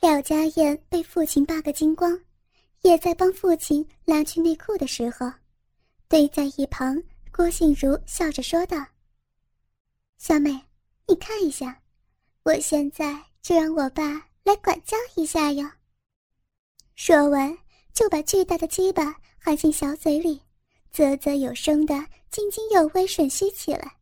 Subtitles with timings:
[0.00, 2.18] 廖家燕被父亲扒个精光，
[2.80, 5.30] 也在帮父亲拉去内裤的时候，
[6.08, 8.78] 对在一旁郭杏如笑着说道
[10.16, 10.58] ：“小美，
[11.06, 11.82] 你看一下，
[12.44, 15.70] 我现在就让我爸来管教一下哟。”
[16.96, 17.54] 说完，
[17.92, 20.40] 就把巨大的鸡巴含进小嘴里，
[20.92, 21.94] 啧啧有声的
[22.30, 23.96] 津津有味吮吸起来。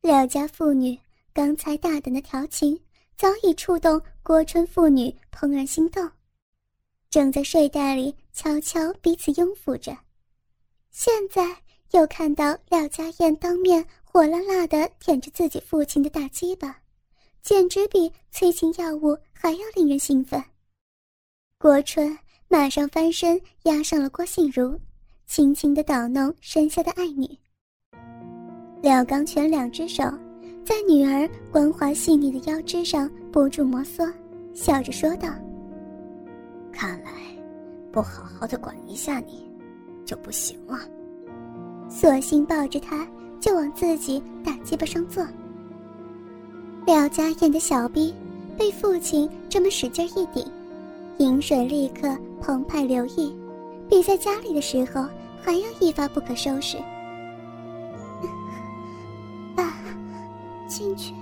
[0.00, 0.98] 廖家妇女
[1.34, 2.80] 刚才大胆的调情，
[3.18, 6.08] 早已触动郭春父女怦然心动，
[7.10, 9.98] 正在睡袋里悄悄彼此拥抚着。
[10.92, 11.56] 现在
[11.90, 16.80] 又看到廖家燕当面火辣辣的舔着自己父亲的大鸡巴，
[17.42, 20.40] 简直比催情药物还要令人兴奋。
[21.58, 24.78] 郭春马上翻身压上了郭信如，
[25.26, 27.28] 轻轻的捣弄身下的爱女。
[28.80, 30.04] 廖刚全两只手
[30.64, 34.12] 在女儿光滑细腻的腰肢上不住摩挲，
[34.54, 35.28] 笑着说道
[36.70, 37.10] ：“看来，
[37.90, 39.50] 不好好的管一下你，
[40.04, 40.78] 就不行了。”
[41.88, 43.06] 索性抱着她
[43.40, 45.26] 就往自己大鸡巴上坐。
[46.86, 48.14] 廖家燕的小臂
[48.56, 50.44] 被父亲这么使劲一顶，
[51.18, 53.34] 饮水立刻澎湃流溢，
[53.88, 55.06] 比在家里的时候
[55.40, 56.76] 还要一发不可收拾。
[60.68, 61.14] 进去，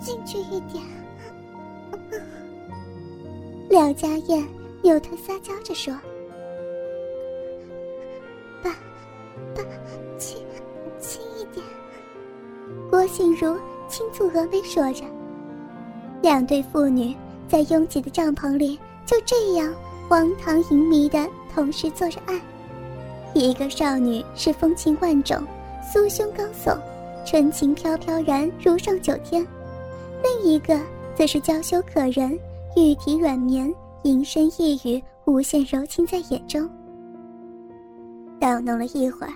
[0.00, 0.82] 进去一点。
[3.68, 4.46] 廖家燕
[4.82, 5.92] 扭头撒娇着说
[8.62, 8.70] ：“爸，
[9.54, 9.62] 爸，
[10.16, 10.38] 轻，
[10.98, 11.64] 轻一点。”
[12.90, 13.56] 郭信如
[13.88, 15.04] 轻蹙峨眉说着。
[16.22, 17.14] 两对父女
[17.48, 19.72] 在拥挤的帐篷里就这样
[20.08, 22.40] 荒唐淫迷的同时做着爱。
[23.34, 25.36] 一个少女是风情万种，
[25.82, 26.78] 酥胸高耸。
[27.30, 29.46] 纯情飘飘然如上九天，
[30.22, 30.80] 另一个
[31.14, 32.32] 则是娇羞可人，
[32.74, 33.70] 玉体软绵，
[34.02, 36.66] 吟声一语，无限柔情在眼中。
[38.40, 39.32] 捣弄了一会儿，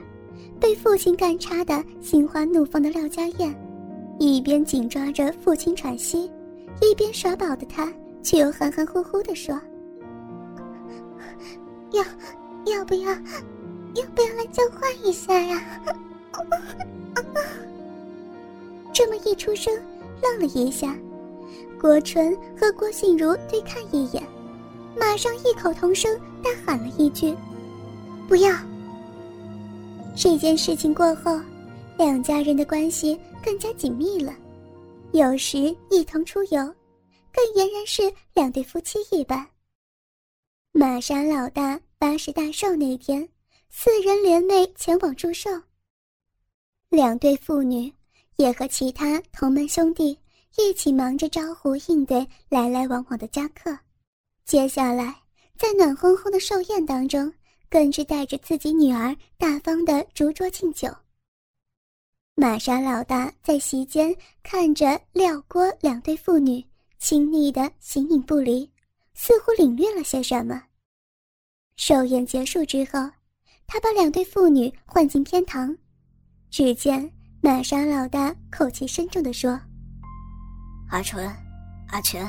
[0.58, 3.54] 被父亲干插的心花怒放的廖家燕，
[4.18, 6.30] 一边紧抓着父亲喘息，
[6.80, 7.92] 一边耍宝的她
[8.22, 9.54] 却又含含糊糊的说
[11.92, 12.02] ：“要，
[12.74, 15.62] 要不要，要不要来交换一下呀？”
[18.92, 19.74] 这么一出声，
[20.22, 20.96] 愣了一下，
[21.80, 24.22] 郭纯和郭信如对看一眼，
[24.96, 27.34] 马上异口同声大喊了一句
[28.28, 28.54] ：“不要！”
[30.14, 31.40] 这件事情过后，
[31.96, 34.34] 两家人的关系更加紧密了，
[35.12, 36.62] 有时一同出游，
[37.32, 39.46] 更俨然是两对夫妻一般。
[40.72, 43.26] 玛莎老大八十大寿那天，
[43.70, 45.50] 四人联袂前往祝寿，
[46.90, 47.90] 两对父女。
[48.42, 50.18] 也和其他同门兄弟
[50.56, 53.78] 一起忙着招呼应对来来往往的家客。
[54.44, 55.14] 接下来，
[55.56, 57.32] 在暖烘烘的寿宴当中，
[57.70, 60.88] 更是带着自己女儿大方的烛桌敬酒。
[62.34, 66.64] 玛莎老大在席间看着廖郭两对父女
[66.98, 68.68] 亲昵的形影不离，
[69.14, 70.60] 似乎领略了些什么。
[71.76, 73.08] 寿宴结束之后，
[73.68, 75.78] 他把两对父女唤进偏堂，
[76.50, 77.08] 只见。
[77.44, 79.60] 玛莎老大口气深重地说
[80.90, 81.28] ：“阿纯，
[81.88, 82.24] 阿全，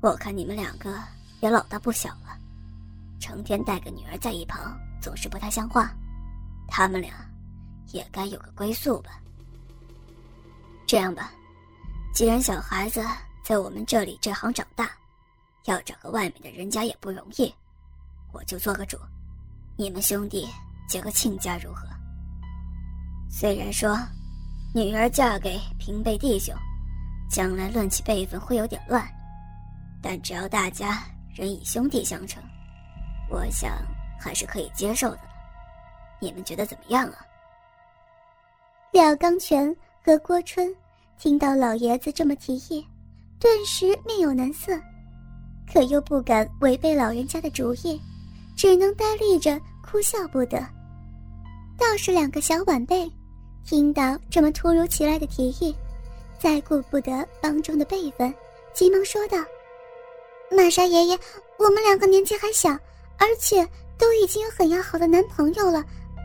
[0.00, 0.98] 我看你们两个
[1.40, 2.38] 也老大不小了，
[3.20, 5.94] 成天带个女儿在一旁，总是不太像话。
[6.66, 7.12] 他们俩
[7.92, 9.10] 也该有个归宿吧。
[10.86, 11.30] 这样吧，
[12.14, 13.04] 既然小孩子
[13.42, 14.90] 在我们这里这行长大，
[15.66, 17.54] 要找个外面的人家也不容易，
[18.32, 18.96] 我就做个主，
[19.76, 20.48] 你们兄弟
[20.88, 21.86] 结个亲家如何？”
[23.36, 23.98] 虽然说，
[24.72, 26.54] 女儿嫁给平辈弟兄，
[27.28, 29.04] 将来论起辈分会有点乱，
[30.00, 31.02] 但只要大家
[31.34, 32.40] 仍以兄弟相称，
[33.28, 33.72] 我想
[34.20, 35.28] 还是可以接受的了。
[36.20, 37.26] 你们觉得怎么样啊？
[38.92, 39.74] 廖刚全
[40.04, 40.72] 和郭春
[41.18, 42.86] 听到老爷子这么提议，
[43.40, 44.80] 顿时面有难色，
[45.70, 48.00] 可又不敢违背老人家的主意，
[48.56, 50.64] 只能呆立着哭笑不得。
[51.76, 53.10] 倒是两个小晚辈。
[53.64, 55.74] 听到这么突如其来的提议，
[56.38, 58.32] 再顾不得帮中的辈分，
[58.74, 59.38] 急忙说道
[60.54, 61.18] ：“玛莎爷爷，
[61.58, 62.70] 我们两个年纪还小，
[63.16, 63.66] 而且
[63.96, 65.82] 都已经有很要好的男朋友了，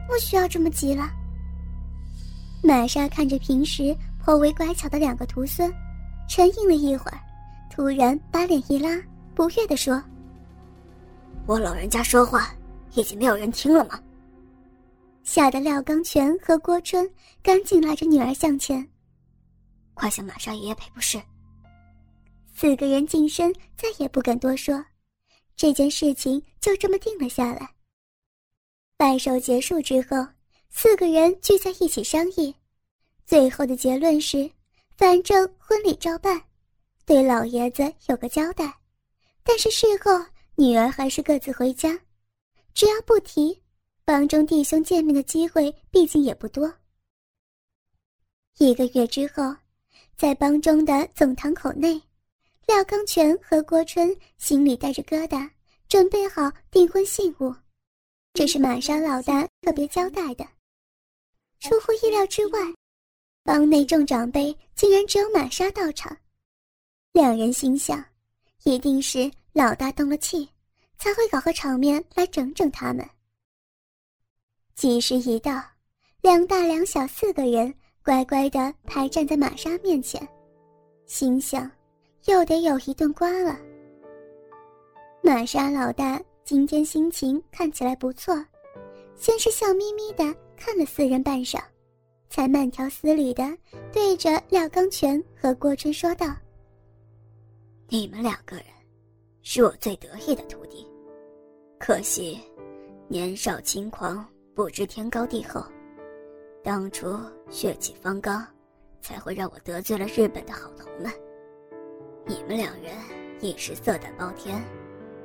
[0.08, 1.10] 不需要这么急了。”
[2.62, 5.74] 玛莎看着平时颇为乖巧的两个徒孙，
[6.28, 7.18] 沉吟了一会儿，
[7.70, 9.02] 突然把脸一拉，
[9.34, 10.04] 不悦地说
[11.48, 12.54] ：“我老人家说话，
[12.96, 13.98] 已经没有人听了吗？”
[15.32, 17.08] 吓得廖刚全和郭春
[17.44, 18.90] 赶紧拉着女儿向前，
[19.94, 21.22] 快向玛莎爷爷赔不是。
[22.52, 24.84] 四个人近身，再也不敢多说。
[25.56, 27.76] 这件事情就这么定了下来。
[28.98, 30.28] 拜寿结束之后，
[30.72, 32.56] 四个人聚在一起商议，
[33.24, 34.50] 最后的结论是：
[34.98, 36.42] 反正婚礼照办，
[37.06, 38.74] 对老爷子有个交代。
[39.44, 42.00] 但是事后，女儿还是各自回家，
[42.74, 43.62] 只要不提，
[44.10, 46.74] 帮中弟兄见面的机会毕竟也不多。
[48.58, 49.56] 一个月之后，
[50.18, 52.02] 在帮中的总堂口内。
[52.66, 54.10] 廖刚全和郭春
[54.40, 55.48] 心里带着疙瘩，
[55.88, 57.54] 准备好订婚信物。
[58.34, 60.44] 这是玛莎老大特别交代的。
[61.60, 62.60] 出乎意料之外，
[63.44, 66.18] 帮内众长辈竟然只有玛莎到场。
[67.12, 68.04] 两人心想，
[68.64, 70.50] 一定是老大动了气，
[70.98, 73.08] 才会搞个场面来整整他们。
[74.80, 75.62] 吉时一到，
[76.22, 80.26] 两大两小四个人乖乖的排站在玛莎面前，
[81.06, 81.70] 心想。
[82.28, 83.60] 又得有一顿瓜了。
[85.22, 88.34] 玛莎老大今天心情看起来不错，
[89.18, 91.62] 先是笑眯眯的看了四人半晌，
[92.30, 93.44] 才慢条斯理的
[93.92, 96.34] 对着廖刚全和郭春说道
[97.90, 98.66] ：“你们两个人，
[99.42, 100.88] 是我最得意的徒弟，
[101.78, 102.40] 可惜
[103.10, 104.26] 年少轻狂，
[104.60, 105.64] 不知天高地厚，
[106.62, 107.18] 当初
[107.50, 108.46] 血气方刚，
[109.00, 111.10] 才会让我得罪了日本的好头们。”
[112.28, 112.92] 你们两人
[113.40, 114.62] 一时色胆包天，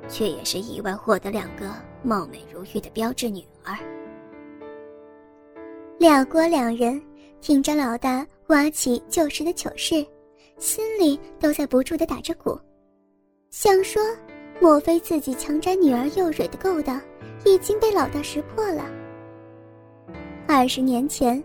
[0.07, 1.69] 却也是意外获得两个
[2.01, 3.75] 貌美如玉的标致女儿。
[5.99, 7.03] 廖郭两人
[7.41, 9.95] 听着老大挖起旧时的糗事，
[10.59, 12.57] 心里都在不住的打着鼓，
[13.51, 14.01] 想说：
[14.61, 17.01] 莫非自己强占女儿幼蕊的勾当
[17.43, 18.89] 已经被老大识破了？
[20.47, 21.43] 二十年前，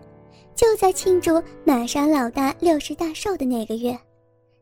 [0.55, 3.97] 就在庆祝玛莎老大六十大寿的那个月。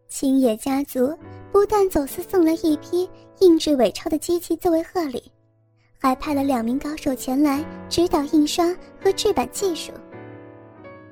[0.08, 1.14] 青野家族
[1.52, 3.08] 不但走私送了一批
[3.40, 5.22] 印制伪钞的机器作为贺礼，
[6.00, 9.92] 还派了两名高手前来指导印刷和制版技术。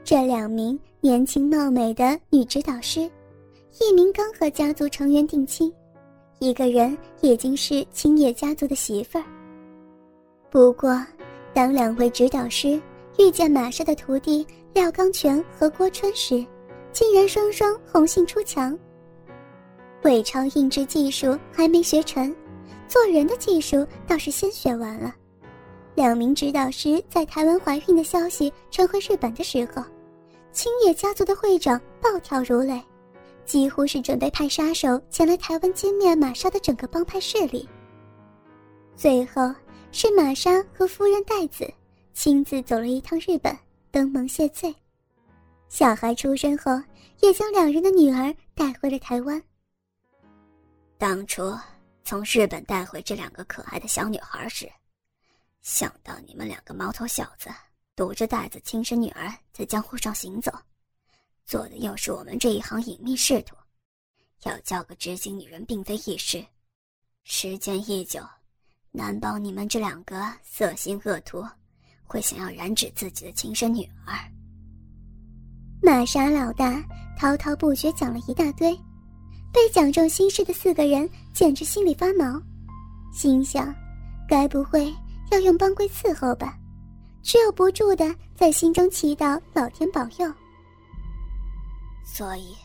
[0.03, 3.01] 这两名年轻貌美的女指导师，
[3.81, 5.71] 一名刚和家族成员定亲，
[6.39, 9.25] 一个人已经是青野家族的媳妇儿。
[10.49, 11.05] 不过，
[11.53, 12.81] 当两位指导师
[13.17, 16.45] 遇见马莎的徒弟廖刚全和郭春时，
[16.91, 18.77] 竟然双双红杏出墙。
[20.03, 22.33] 伪钞印制技术还没学成，
[22.87, 25.13] 做人的技术倒是先学完了。
[25.95, 29.83] 两名指导师在台湾怀孕的消息传回日本的时候，
[30.51, 32.79] 青野家族的会长暴跳如雷，
[33.45, 37.67] 几乎是准备派杀手前来台湾歼灭玛莎的整个帮派势力。
[38.95, 39.51] 最后
[39.91, 41.67] 是玛莎和夫人代子
[42.17, 43.55] 亲自走了一趟日本
[43.91, 44.75] 登门谢罪，
[45.69, 46.71] 小孩出生后
[47.21, 49.39] 也将两人的女儿带回了台湾。
[50.97, 51.55] 当初
[52.03, 54.67] 从日本带回这两个可爱的小女孩时，
[55.61, 57.51] 想到你们两个毛头小子
[57.95, 60.51] 堵着袋子亲生女儿在江湖上行走，
[61.45, 63.55] 做的又是我们这一行隐秘仕途，
[64.41, 66.43] 要叫个知心女人并非易事。
[67.25, 68.27] 时间一久，
[68.89, 71.45] 难保你们这两个色心恶徒
[72.07, 74.17] 会想要染指自己的亲生女儿。
[75.83, 76.83] 玛莎老大
[77.17, 78.75] 滔滔不绝讲了一大堆。
[79.53, 82.39] 被讲中心事的四个人简直心里发毛，
[83.11, 83.73] 心想：
[84.27, 84.93] 该不会
[85.31, 86.55] 要用帮规伺候吧？
[87.23, 90.31] 只有不住的在心中祈祷老天保佑。
[92.05, 92.55] 所以，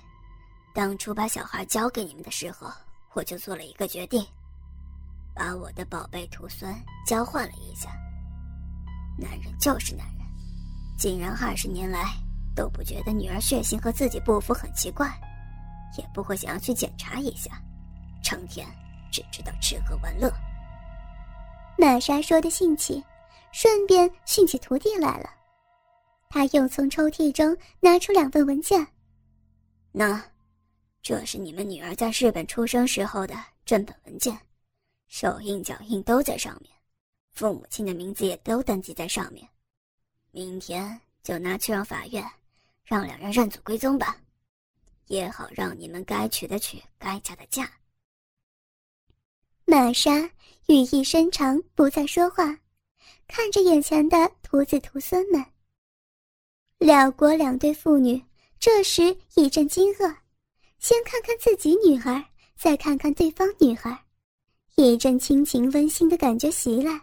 [0.75, 2.71] 当初把小孩交给你们的时候，
[3.15, 4.23] 我就做了一个决定，
[5.35, 6.75] 把我的宝贝徒孙
[7.07, 7.91] 交换了一下。
[9.23, 10.27] 男人就是男人，
[10.99, 12.13] 竟然二十年来
[12.55, 15.09] 都不觉得女儿血型和自己不符很奇怪。
[15.99, 17.51] 也不会想要去检查一下，
[18.25, 18.67] 成天
[19.11, 20.33] 只知道吃喝玩乐。
[21.77, 23.05] 玛莎说的兴起，
[23.53, 25.29] 顺便训起徒弟来了。
[26.31, 28.87] 他又从抽屉中拿出两份文件，
[29.91, 30.19] 那，
[31.03, 33.35] 这是你们女儿在日本出生时候的
[33.67, 34.35] 正本文件，
[35.09, 36.73] 手印脚印都在上面，
[37.33, 39.49] 父母亲的名字也都登记在上面。
[40.31, 42.25] 明天就拿去让法院，
[42.85, 44.17] 让两人认祖归宗吧。
[45.09, 47.71] 也好让你们该娶的娶，该嫁的嫁。
[49.65, 50.31] 玛莎
[50.69, 52.59] 语意深长，不再说话，
[53.27, 55.45] 看着眼前的徒子徒孙们。
[56.79, 58.23] 两国两对父女
[58.59, 60.17] 这时一阵惊愕，
[60.79, 62.25] 先看看自己女儿，
[62.57, 63.99] 再看看对方女儿，
[64.77, 67.01] 一阵亲情温馨的感觉袭来。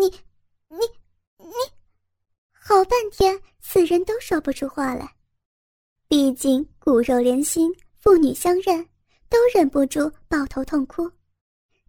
[0.00, 0.06] 你，
[0.70, 0.78] 你，
[1.36, 1.52] 你，
[2.52, 5.14] 好半天，四人都说不出话来。
[6.08, 8.82] 毕竟骨肉连心，父女相认，
[9.28, 11.10] 都忍不住抱头痛哭。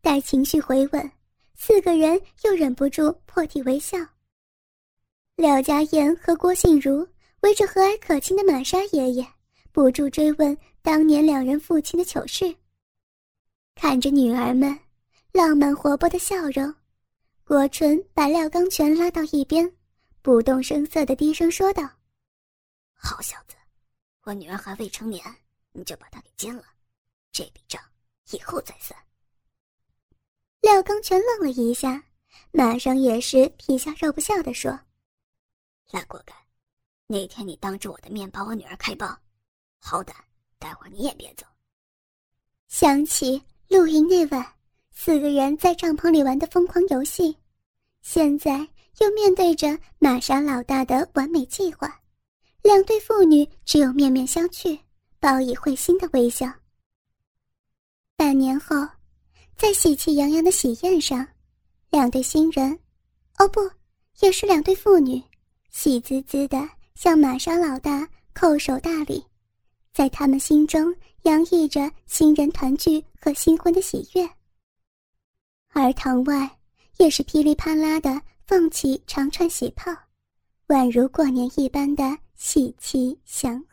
[0.02, 1.10] 待情绪回稳，
[1.56, 3.98] 四个人又忍不住破涕为笑。
[5.38, 7.08] 廖家燕和郭信如
[7.44, 9.26] 围着和蔼可亲的玛莎爷爷，
[9.72, 12.54] 不住追问当年两人父亲的糗事。
[13.74, 14.78] 看着女儿们
[15.32, 16.76] 浪漫活泼的笑容，
[17.52, 19.70] 郭纯把廖刚全拉到一边，
[20.22, 21.84] 不动声色的低声说道
[22.96, 23.56] ：“好小子，
[24.24, 25.22] 我女儿还未成年，
[25.74, 26.64] 你就把她给奸了，
[27.30, 27.84] 这笔账
[28.30, 28.98] 以后再算。”
[30.64, 32.02] 廖刚全愣了一下，
[32.54, 34.72] 马上也是皮笑肉不笑的说
[35.92, 36.34] ：“赖果干，
[37.06, 39.14] 那天你当着我的面把我女儿开包，
[39.78, 40.14] 好歹
[40.58, 41.46] 待会儿你也别走。”
[42.72, 44.54] 想起露营那晚，
[44.92, 47.38] 四个人在帐篷里玩的疯狂游戏，
[48.02, 48.68] 现在
[49.00, 52.02] 又面对着玛莎老大的完美计划，
[52.62, 54.78] 两对父女只有面面相觑，
[55.20, 56.52] 报以会心的微笑。
[58.16, 58.76] 半年后。
[59.58, 61.28] 在喜气洋洋的喜宴上，
[61.92, 62.80] 两对新人，
[63.38, 63.62] 哦不，
[64.22, 65.22] 也是两对父女，
[65.70, 69.24] 喜滋滋的向玛莎老大叩首大礼，
[69.94, 70.92] 在他们心中
[71.24, 74.28] 洋溢着新人团聚和新婚的喜悦。
[75.74, 76.50] 而堂外
[77.02, 79.92] 也是噼里啪啦的放起长串喜炮，
[80.68, 82.04] 宛如过年一般的
[82.36, 83.66] 喜气祥